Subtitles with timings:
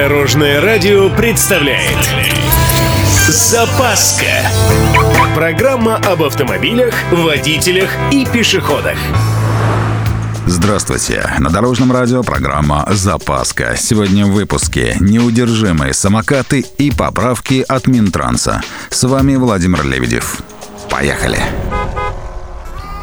[0.00, 1.98] Дорожное радио представляет
[3.28, 4.24] Запаска
[5.34, 8.96] Программа об автомобилях, водителях и пешеходах
[10.46, 11.30] Здравствуйте!
[11.38, 13.74] На Дорожном радио программа «Запаска».
[13.76, 18.62] Сегодня в выпуске «Неудержимые самокаты и поправки от Минтранса».
[18.88, 20.38] С вами Владимир Лебедев.
[20.88, 21.40] Поехали!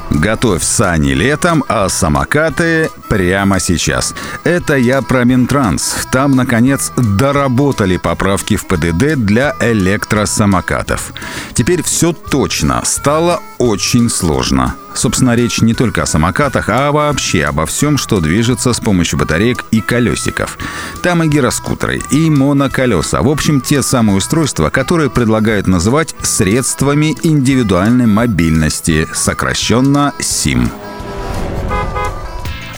[0.10, 4.16] Готовь сани летом, а самокаты прямо сейчас.
[4.44, 6.08] Это я про Минтранс.
[6.12, 11.14] Там, наконец, доработали поправки в ПДД для электросамокатов.
[11.54, 12.82] Теперь все точно.
[12.86, 14.76] Стало очень сложно.
[14.98, 19.66] Собственно, речь не только о самокатах, а вообще обо всем, что движется с помощью батареек
[19.70, 20.58] и колесиков.
[21.04, 23.22] Там и гироскутеры, и моноколеса.
[23.22, 30.72] В общем, те самые устройства, которые предлагают называть средствами индивидуальной мобильности, сокращенно СИМ.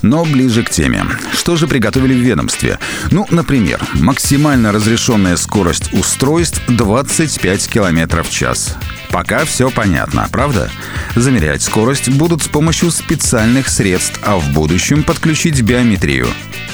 [0.01, 1.05] Но ближе к теме.
[1.33, 2.79] Что же приготовили в ведомстве?
[3.11, 8.75] Ну, например, максимально разрешенная скорость устройств 25 км в час.
[9.11, 10.69] Пока все понятно, правда?
[11.15, 16.27] Замерять скорость будут с помощью специальных средств, а в будущем подключить биометрию.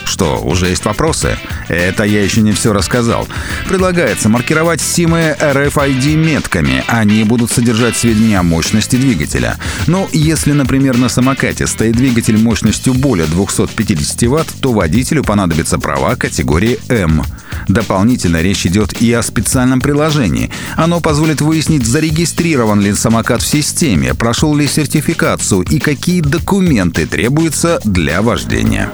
[0.05, 1.37] Что, уже есть вопросы?
[1.67, 3.27] Это я еще не все рассказал.
[3.67, 6.83] Предлагается маркировать симы RFID метками.
[6.87, 9.57] Они будут содержать сведения о мощности двигателя.
[9.87, 16.15] Но если, например, на самокате стоит двигатель мощностью более 250 Вт, то водителю понадобятся права
[16.15, 17.23] категории М.
[17.67, 20.51] Дополнительно речь идет и о специальном приложении.
[20.75, 27.79] Оно позволит выяснить, зарегистрирован ли самокат в системе, прошел ли сертификацию и какие документы требуются
[27.83, 28.91] для вождения.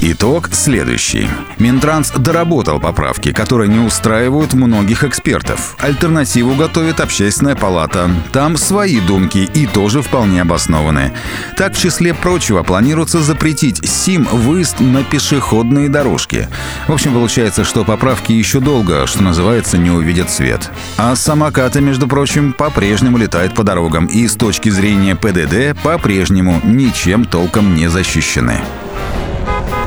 [0.00, 1.28] Итог следующий.
[1.58, 5.74] Минтранс доработал поправки, которые не устраивают многих экспертов.
[5.80, 8.08] Альтернативу готовит общественная палата.
[8.30, 11.12] Там свои думки и тоже вполне обоснованы.
[11.56, 16.48] Так, в числе прочего, планируется запретить СИМ выезд на пешеходные дорожки.
[16.86, 20.70] В общем, получается, что поправки еще долго, что называется, не увидят свет.
[20.96, 27.24] А самокаты, между прочим, по-прежнему летают по дорогам и с точки зрения ПДД по-прежнему ничем
[27.24, 28.60] толком не защищены.